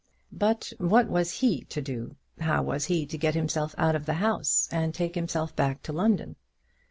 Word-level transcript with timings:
But 0.33 0.73
what 0.79 1.09
was 1.09 1.41
he 1.41 1.61
to 1.65 1.79
do? 1.79 2.15
How 2.39 2.63
was 2.63 2.85
he 2.85 3.05
to 3.05 3.17
get 3.19 3.35
himself 3.35 3.75
out 3.77 3.95
of 3.95 4.07
the 4.07 4.15
house, 4.15 4.67
and 4.71 4.95
take 4.95 5.13
himself 5.13 5.55
back 5.55 5.83
to 5.83 5.93
London? 5.93 6.37